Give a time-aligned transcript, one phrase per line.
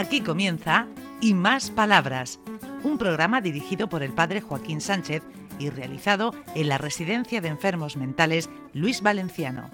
[0.00, 0.86] Aquí comienza
[1.20, 2.40] Y Más Palabras,
[2.84, 5.22] un programa dirigido por el padre Joaquín Sánchez
[5.58, 9.70] y realizado en la Residencia de Enfermos Mentales Luis Valenciano.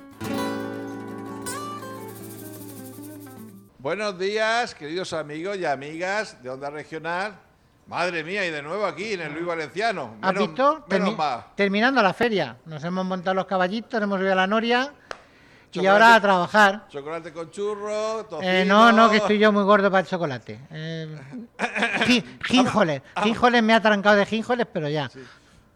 [3.79, 7.39] Buenos días, queridos amigos y amigas de Onda Regional.
[7.87, 10.17] Madre mía, y de nuevo aquí en el Luis Valenciano.
[10.23, 10.85] ¿Has Menos- visto?
[10.91, 11.45] menos Termi- mal.
[11.55, 12.57] Terminando la feria.
[12.67, 14.93] Nos hemos montado los caballitos, hemos ido a la noria
[15.83, 16.87] y ahora a trabajar.
[16.89, 18.51] Chocolate con churro, tocino.
[18.51, 20.61] Eh, no, no, que estoy yo muy gordo para el chocolate.
[20.71, 21.21] Eh,
[22.07, 23.03] gi- Gínjoles.
[23.23, 25.11] Gínjoles me ha trancado de gínjoles, pero ya.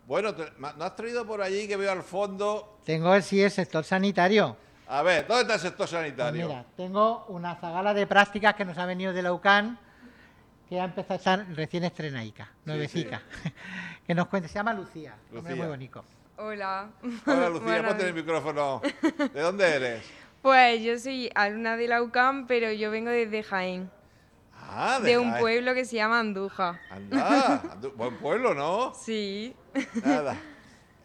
[0.07, 2.79] Bueno, te- ¿no has traído por allí que veo al fondo?
[2.85, 4.57] Tengo el sí, el sector sanitario.
[4.89, 6.49] A ver, ¿dónde está el sector Pues sanitario?
[6.49, 9.79] mira, tengo una zagala de prácticas que nos ha venido de la UCAN,
[10.69, 13.23] que ha empezado a estar recién estrenaica, nuevecica.
[14.07, 15.15] que nos cuenta, se llama Lucía.
[15.31, 15.57] nombre Lucía.
[15.65, 16.05] muy bonito.
[16.45, 16.89] Hola.
[17.27, 18.81] Hola Lucía, ponte el micrófono.
[19.33, 20.03] ¿De dónde eres?
[20.43, 23.91] Pues yo soy alumna de la UCAM, pero yo vengo desde Jaén,
[24.59, 25.41] Ah, de un Jaén.
[25.43, 26.81] pueblo que se llama Andújar.
[26.91, 28.95] Anda, andu- buen pueblo, ¿no?
[28.95, 29.55] Sí.
[30.03, 30.35] Nada.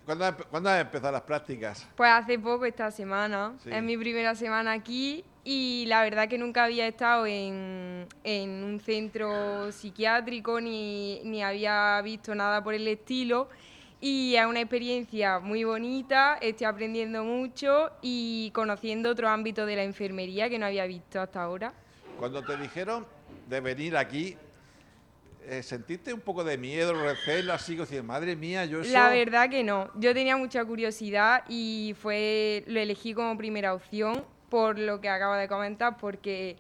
[0.05, 1.85] ¿Cuándo, ha empe- cuándo han empezado las prácticas?
[1.97, 3.55] Pues hace poco, esta semana.
[3.61, 3.71] Sí.
[3.73, 8.79] Es mi primera semana aquí y la verdad que nunca había estado en, en un
[8.79, 13.49] centro psiquiátrico ni, ni había visto nada por el estilo.
[14.01, 19.83] Y es una experiencia muy bonita, estoy aprendiendo mucho y conociendo otro ámbito de la
[19.83, 21.73] enfermería que no había visto hasta ahora.
[22.19, 23.05] Cuando te dijeron
[23.47, 24.37] de venir aquí,
[25.47, 28.91] eh, ¿sentiste un poco de miedo, recelo, así, que decir, madre mía, yo eso...
[28.91, 29.91] La verdad que no.
[29.95, 35.35] Yo tenía mucha curiosidad y fue lo elegí como primera opción por lo que acabo
[35.35, 36.57] de comentar, porque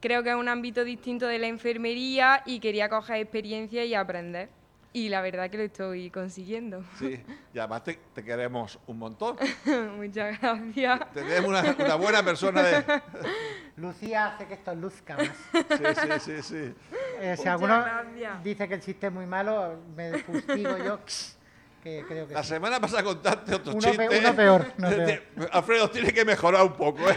[0.00, 4.48] creo que es un ámbito distinto de la enfermería y quería coger experiencia y aprender.
[4.92, 6.82] Y la verdad que lo estoy consiguiendo.
[6.98, 7.22] Sí,
[7.52, 9.36] y además te, te queremos un montón.
[9.96, 11.00] Muchas gracias.
[11.12, 12.84] Tenemos una, una buena persona de...
[13.76, 15.28] Lucía hace que esto luzca más.
[15.52, 16.74] Sí, sí, sí, sí.
[17.20, 18.42] Eh, si alguno gracias.
[18.42, 20.98] dice que el chiste es muy malo, me fustigo yo,
[21.84, 22.48] que creo que La sí.
[22.48, 24.08] semana pasada contaste otro Uno chiste.
[24.08, 25.22] pe- uno peor, uno Te-
[25.52, 27.16] Alfredo, tiene que mejorar un poco, ¿eh?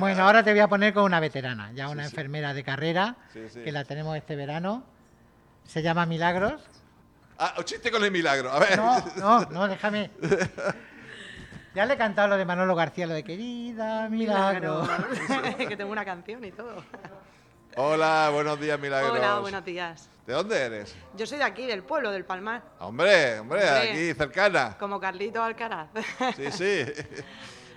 [0.00, 2.14] Bueno, ahora te voy a poner con una veterana, ya una Sí, sí.
[2.16, 3.60] enfermera de carrera, Sí, sí.
[3.62, 4.82] que la tenemos este verano.
[5.68, 6.62] Se llama Milagros.
[7.38, 8.50] Ah, chiste con el milagro.
[8.50, 8.78] A ver.
[8.78, 10.10] No, no, no, déjame.
[11.74, 14.88] Ya le he cantado lo de Manolo García, lo de querida Milagro.
[15.58, 16.82] que tengo una canción y todo.
[17.76, 19.12] Hola, buenos días, milagros.
[19.12, 20.08] Hola, buenos días.
[20.26, 20.96] ¿De dónde eres?
[21.14, 23.90] Yo soy de aquí, del pueblo, del Palmar, Hombre, hombre, Hombre.
[23.90, 24.74] aquí cercana.
[24.78, 25.90] como Carlito Alcaraz.
[26.34, 26.84] Sí, sí.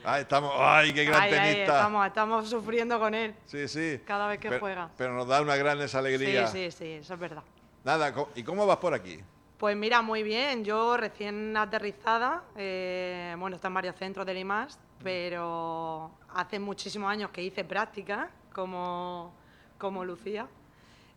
[0.05, 0.53] Ahí estamos.
[0.57, 1.61] Ay, qué gran tenista.
[1.61, 3.35] estamos, estamos sufriendo con él.
[3.45, 4.01] Sí, sí.
[4.05, 4.89] Cada vez que pero, juega.
[4.97, 6.47] Pero nos da una gran esa alegría.
[6.47, 7.43] Sí, sí, sí, eso es verdad.
[7.83, 9.19] Nada, ¿y cómo vas por aquí?
[9.57, 10.63] Pues mira, muy bien.
[10.63, 17.31] Yo recién aterrizada, eh, bueno, está en varios centros del IMAS, pero hace muchísimos años
[17.31, 19.33] que hice práctica como,
[19.77, 20.47] como Lucía.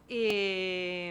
[0.08, 1.10] Y,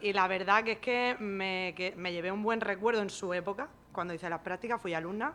[0.00, 3.32] y la verdad que es que me, que me llevé un buen recuerdo en su
[3.34, 5.34] época, cuando hice las prácticas, fui alumna.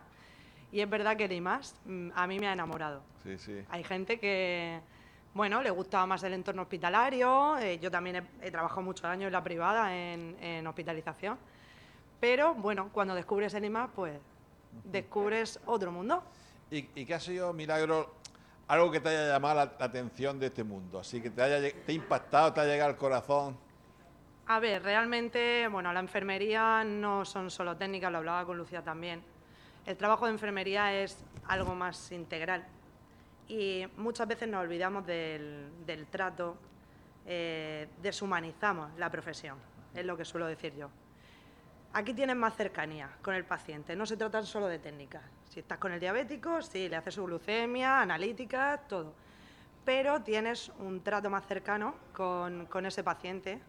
[0.71, 3.01] Y es verdad que el IMAS mm, a mí me ha enamorado.
[3.23, 3.63] Sí, sí.
[3.69, 4.79] Hay gente que,
[5.39, 7.57] bueno, le gusta más el entorno hospitalario.
[7.59, 11.37] eh, yo también he, he trabajado muchos años en la privada, en, en hospitalización.
[12.19, 14.19] Pero, bueno, cuando descubres el IMAX, pues
[14.83, 16.21] descubres otro mundo.
[16.69, 18.15] ¿Y, y qué ha sido, milagro,
[18.67, 20.99] algo que te haya llamado la, la atención de este mundo?
[20.99, 23.57] Así que te haya te ha impactado, te ha llegado al corazón.
[24.47, 29.23] A ver, realmente, bueno, la enfermería no son solo técnicas, lo hablaba con Lucía también.
[29.85, 32.67] El trabajo de enfermería es algo más integral
[33.49, 36.55] y muchas veces nos olvidamos del, del trato,
[37.25, 39.57] eh, deshumanizamos la profesión,
[39.93, 40.89] es lo que suelo decir yo.
[41.93, 45.23] Aquí tienes más cercanía con el paciente, no se trata solo de técnicas.
[45.49, 49.15] Si estás con el diabético, sí, le haces su glucemia, analítica, todo.
[49.83, 53.59] Pero tienes un trato más cercano con, con ese paciente,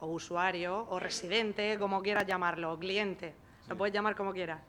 [0.00, 3.34] o usuario, o residente, como quieras llamarlo, o cliente,
[3.66, 4.60] lo puedes llamar como quieras.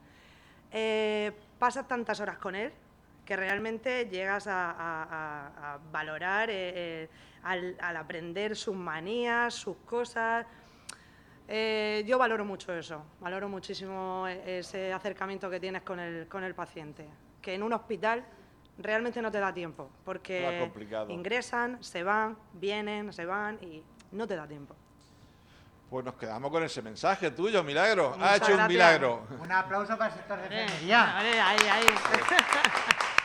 [0.71, 2.71] Eh, pasas tantas horas con él
[3.27, 6.53] que realmente llegas a, a- a- a valorar eh,
[7.03, 7.09] eh,
[7.44, 10.45] al, al aprender sus manías, sus cosas.
[11.50, 16.56] Eh, yo valoro mucho eso, valoro muchísimo ese acercamiento que tienes con el, con el
[16.56, 17.06] paciente,
[17.41, 18.24] que en un hospital
[18.77, 20.41] realmente no te da tiempo, porque
[21.13, 23.83] ingresan, se van, vienen, se van y
[24.13, 24.74] no te da tiempo.
[25.89, 28.15] Pues nos quedamos con ese mensaje tuyo, milagro.
[28.21, 29.25] ha hecho un milagro.
[29.41, 31.06] Un aplauso para el sector de enfermería.
[31.13, 31.85] vale, ahí, ahí.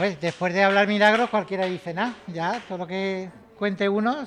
[0.00, 2.14] Pues después de hablar milagros, cualquiera dice nada.
[2.28, 4.26] Ya, todo lo que cuente uno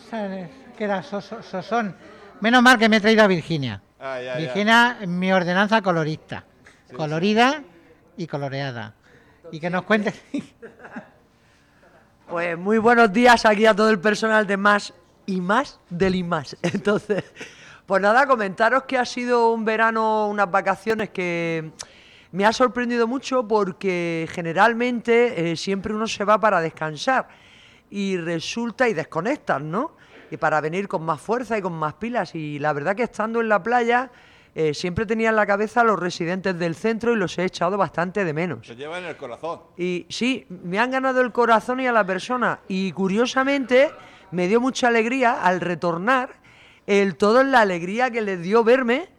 [0.77, 1.95] queda sosón.
[2.41, 3.81] Menos mal que me he traído a Virginia.
[3.99, 4.43] Ay.
[4.43, 6.43] Virginia, mi ordenanza colorista.
[6.95, 7.63] colorida
[8.17, 8.93] y coloreada.
[9.51, 10.13] Y que nos cuente.
[12.29, 14.93] Pues muy buenos días aquí a todo el personal de Más
[15.25, 16.55] y Más del y Más.
[16.61, 17.23] Entonces,
[17.87, 21.71] pues nada, comentaros que ha sido un verano, unas vacaciones que
[22.33, 27.27] me ha sorprendido mucho porque generalmente eh, siempre uno se va para descansar
[27.91, 29.95] y resulta y desconectas, ¿no?
[30.31, 32.33] Y para venir con más fuerza y con más pilas.
[32.33, 34.09] Y la verdad que estando en la playa
[34.55, 37.77] eh, siempre tenía en la cabeza a los residentes del centro y los he echado
[37.77, 38.65] bastante de menos.
[38.65, 39.61] Se lleva en el corazón.
[39.77, 42.61] Y sí, me han ganado el corazón y a la persona.
[42.67, 43.91] Y curiosamente
[44.31, 46.31] me dio mucha alegría al retornar
[46.87, 49.09] el todo en la alegría que les dio verme.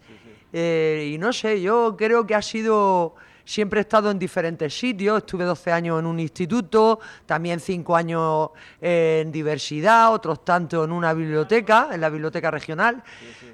[0.57, 3.17] Eh, y no sé, yo creo que ha sido
[3.47, 8.51] Siempre he estado en diferentes sitios, estuve 12 años en un instituto, también 5 años
[8.81, 13.03] en diversidad, otros tanto en una biblioteca, en la biblioteca regional.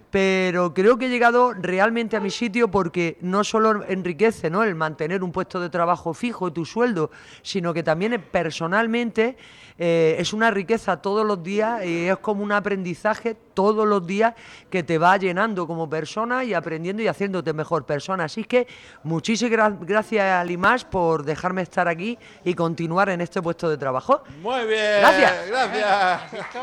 [0.08, 4.62] Pero creo que he llegado realmente a mi sitio porque no solo enriquece ¿no?
[4.62, 7.10] el mantener un puesto de trabajo fijo y tu sueldo,
[7.42, 9.36] sino que también personalmente
[9.82, 14.34] eh, es una riqueza todos los días y es como un aprendizaje todos los días
[14.68, 18.24] que te va llenando como persona y aprendiendo y haciéndote mejor persona.
[18.24, 18.66] Así que
[19.04, 24.22] muchísimas gracias, Limas, por dejarme estar aquí y continuar en este puesto de trabajo.
[24.42, 25.00] Muy bien.
[25.00, 25.48] Gracias.
[25.48, 26.58] Gracias.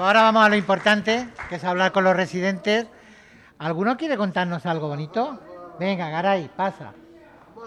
[0.00, 2.88] Ahora vamos a lo importante, que es hablar con los residentes.
[3.60, 5.38] ¿Alguno quiere contarnos algo bonito?
[5.78, 6.92] Venga, Garay, pasa.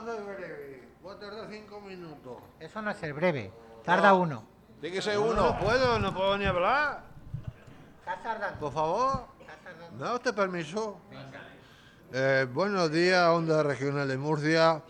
[0.06, 0.84] Ser breve.
[1.18, 2.44] Tardar cinco minutos.
[2.60, 3.54] Eso no es ser breve,
[3.86, 4.55] tarda uno.
[4.86, 5.36] Tiene que ser No, uno.
[5.42, 7.02] No puedo, no puedo ni hablar.
[8.02, 8.60] Estás tardando.
[8.60, 9.98] Por favor, estás tardando.
[9.98, 11.02] ¿me da usted permiso?
[12.14, 14.84] Eh, buenos días, Onda Regional de Murcia.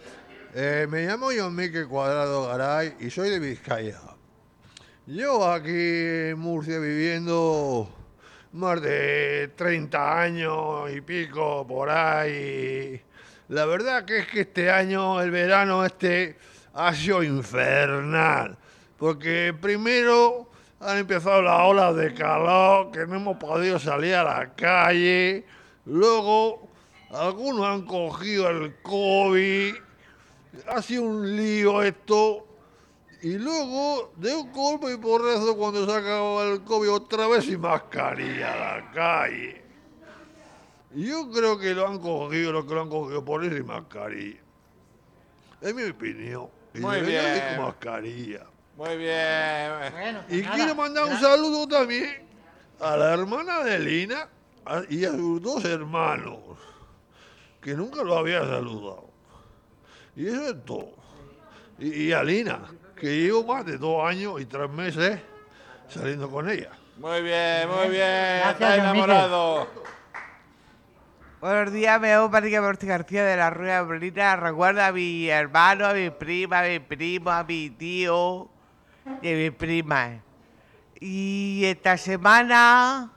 [0.53, 4.01] Eh, me llamo John Mique Cuadrado Garay y soy de Vizcaya.
[5.05, 7.87] Llevo aquí en Murcia viviendo
[8.51, 13.01] más de 30 años y pico por ahí.
[13.47, 16.37] La verdad que es que este año, el verano este,
[16.73, 18.57] ha sido infernal.
[18.97, 20.47] Porque primero
[20.79, 25.45] han empezado las olas de calor, que no hemos podido salir a la calle.
[25.85, 26.67] Luego,
[27.11, 29.75] algunos han cogido el COVID.
[30.67, 32.47] Ha sido un lío esto.
[33.21, 37.59] Y luego, de un golpe y porrazo, cuando se acabó el COVID, otra vez sin
[37.59, 39.63] mascarilla a la calle.
[40.93, 44.39] Yo creo que lo han cogido, lo que lo han cogido por ir sin mascarilla.
[45.59, 46.47] Es mi opinión.
[46.73, 47.55] Y Muy bien.
[47.55, 48.45] con mascarilla.
[48.77, 49.91] Muy bien.
[49.91, 52.27] Bueno, pues Y nada, quiero mandar un saludo también
[52.79, 54.27] a la hermana de Lina
[54.89, 56.39] y a sus dos hermanos,
[57.61, 59.09] que nunca lo había saludado.
[60.15, 60.91] Y eso es todo.
[61.79, 62.59] Y, y a Lina,
[62.99, 65.21] que llevo más de dos años y tres meses
[65.87, 66.71] saliendo con ella.
[66.97, 68.39] Muy bien, muy bien.
[68.39, 69.67] Gracias, Está enamorado.
[71.39, 74.35] Buenos días, me llamo Patricia Porti García de la Rueda Bonita.
[74.35, 78.49] Recuerdo a mi hermano, a mi prima, a mi primo, a mi tío
[79.05, 80.19] a mi prima.
[80.99, 83.11] Y esta semana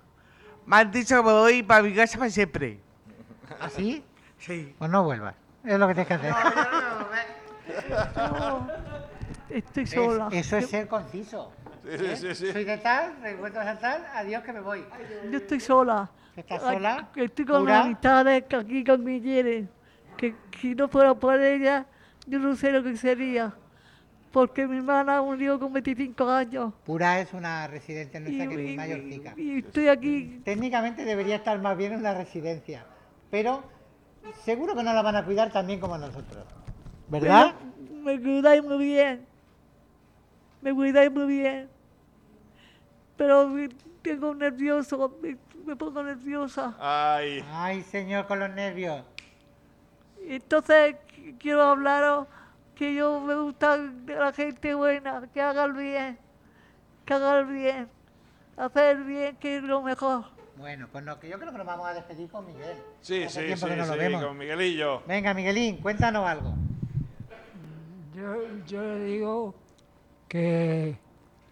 [0.67, 2.81] me han dicho que me voy para mi casa para siempre.
[3.61, 4.05] ¿Así?
[4.39, 4.75] Sí.
[4.79, 5.35] Pues no vuelvas.
[5.65, 6.35] Es lo que tienes que hacer.
[9.51, 10.29] Estoy Es- sola.
[10.33, 11.53] eso es ser conciso.
[11.85, 12.53] Sí, sí, sí, sí.
[12.53, 14.85] Soy de tal, recuerdo de tal, adiós que me voy.
[15.31, 16.11] Yo estoy sola.
[16.37, 17.09] ¿Estás sola?
[17.17, 17.81] Estoy con ¿Pura?
[17.83, 19.21] amistades que aquí con mi.
[19.21, 21.87] Que si no fuera por ella,
[22.27, 23.55] yo no sé lo que sería.
[24.33, 26.73] Porque mi hermana murió con 25 años.
[26.85, 29.35] Pura es una residencia Y, nuestra que es y- mayorcica.
[29.37, 30.41] y estoy aquí.
[30.45, 32.85] Técnicamente debería estar más bien en una residencia,
[33.31, 33.63] pero
[34.45, 36.45] seguro que no la van a cuidar tan bien como nosotros.
[37.09, 37.55] ¿Verdad?
[37.59, 39.27] pero Me cuidáis muy bien.
[40.61, 41.69] Me cuidáis muy bien.
[43.17, 43.69] Pero me-
[44.03, 46.77] tengo nervioso, me, me pongo nerviosa.
[46.79, 47.43] Ay.
[47.51, 49.03] Ay, señor, con los nervios.
[50.27, 52.27] Entonces qu- quiero hablaros
[52.79, 56.19] que yo me gusta la gente buena, que haga el bien,
[57.05, 57.89] que haga el bien,
[58.57, 60.25] hacer bien que es lo mejor.
[60.57, 62.77] Bueno, pues no, que yo creo que nos vamos a despedir con Miguel.
[63.01, 64.25] Sí, Hace sí, sí, que no lo sí, vemos.
[64.25, 65.03] con Miguelillo.
[65.07, 66.55] Venga, Miguelín, cuéntanos algo.
[68.15, 68.35] Yo,
[68.67, 69.55] yo le digo
[70.29, 70.97] que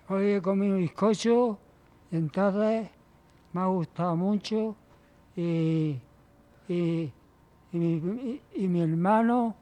[0.08, 1.58] hoy he comido bizcocho
[2.10, 2.88] entonces
[3.52, 4.76] me ha gustado mucho
[5.36, 6.00] y,
[6.68, 7.12] y,
[7.72, 7.94] y mi,
[8.30, 9.54] y- y mi hermano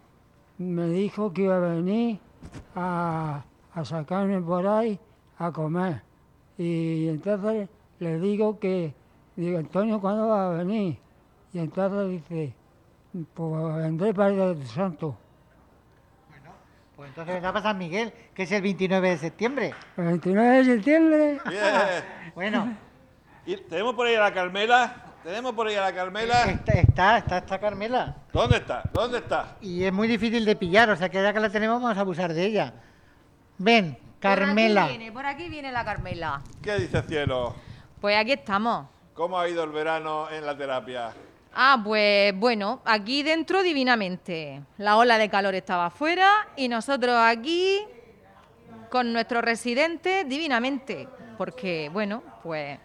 [0.58, 2.18] me dijo que iba a venir
[2.74, 3.44] a,
[3.74, 4.98] a sacarme por ahí
[5.38, 6.02] a comer.
[6.56, 7.68] Y entonces
[7.98, 8.94] le digo que,
[9.36, 10.98] digo, Antonio, ¿cuándo va a venir?
[11.52, 12.54] Y entonces dice,
[13.34, 15.16] pues vendré para el santo.
[16.96, 19.74] Pues entonces vendrá a San Miguel, que es el 29 de septiembre.
[19.96, 21.40] El 29 de septiembre.
[21.48, 21.64] Bien.
[22.34, 22.76] Bueno,
[23.46, 25.03] Y tenemos por ahí a la Carmela.
[25.24, 26.44] Tenemos por ahí a la Carmela.
[26.50, 28.14] está, está, está, está Carmela.
[28.30, 28.82] ¿Dónde está?
[28.92, 29.56] ¿Dónde está?
[29.62, 32.00] Y es muy difícil de pillar, o sea que ya que la tenemos vamos a
[32.02, 32.74] abusar de ella.
[33.56, 34.82] Ven, Carmela.
[34.82, 36.42] Por aquí viene, por aquí viene la Carmela.
[36.60, 37.54] ¿Qué dice cielo?
[38.02, 38.86] Pues aquí estamos.
[39.14, 41.12] ¿Cómo ha ido el verano en la terapia?
[41.54, 44.60] Ah, pues bueno, aquí dentro divinamente.
[44.76, 47.80] La ola de calor estaba afuera y nosotros aquí
[48.90, 51.08] con nuestro residente divinamente.
[51.38, 52.78] Porque, bueno, pues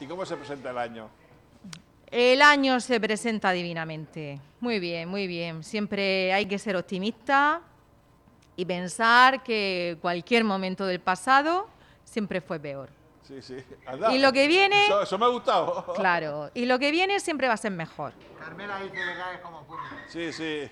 [0.00, 1.08] ¿Y cómo se presenta el año?
[2.10, 4.40] El año se presenta divinamente.
[4.60, 5.62] Muy bien, muy bien.
[5.62, 7.60] Siempre hay que ser optimista
[8.56, 11.68] y pensar que cualquier momento del pasado
[12.04, 12.90] siempre fue peor.
[13.22, 13.56] Sí, sí.
[13.86, 14.12] Anda.
[14.12, 15.92] Y lo que viene- Eso, eso me ha gustado.
[15.96, 18.12] Claro, y lo que viene siempre va a ser mejor.
[18.40, 19.80] Carmela dice verdades como puño.
[20.08, 20.68] Sí, sí.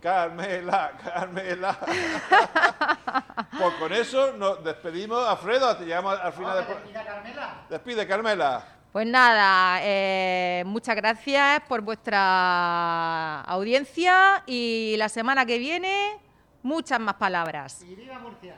[0.00, 1.78] Carmela, Carmela.
[3.58, 5.26] pues con eso nos despedimos.
[5.26, 7.66] Alfredo, te llegamos al final del pro- Carmela.
[7.68, 8.64] Despide, Carmela.
[8.92, 16.18] Pues nada, eh, muchas gracias por vuestra audiencia y la semana que viene
[16.62, 17.82] muchas más palabras.
[17.88, 18.56] Y viva Murcia.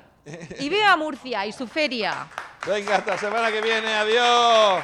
[0.59, 2.27] Y viva Murcia y su feria.
[2.67, 3.95] Venga, hasta la semana que viene.
[3.95, 4.83] Adiós.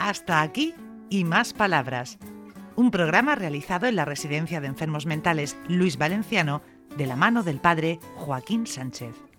[0.00, 0.74] Hasta aquí
[1.08, 2.18] y más palabras.
[2.74, 6.62] Un programa realizado en la Residencia de Enfermos Mentales Luis Valenciano
[6.96, 9.29] de la mano del padre Joaquín Sánchez.